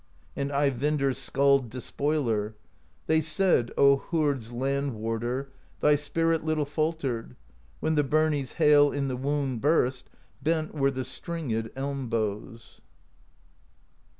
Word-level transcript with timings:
And 0.35 0.49
Eyvindr 0.49 1.15
Skald 1.15 1.69
Despoiler:• 1.69 2.49
They 3.05 3.21
said, 3.21 3.71
O 3.77 3.97
Hords' 3.97 4.51
Land 4.51 4.95
Warder, 4.95 5.51
Thy 5.79 5.93
spirit 5.93 6.43
Httle 6.43 6.67
faltered. 6.67 7.35
When 7.81 7.93
the 7.93 8.03
Birnie's 8.03 8.53
Hail 8.53 8.91
in 8.91 9.09
the 9.09 9.15
wound 9.15 9.61
burst; 9.61 10.09
Bent 10.41 10.73
were 10.73 10.89
the 10.89 11.05
stringed 11.05 11.69
elm 11.75 12.09
bows. 12.09 12.81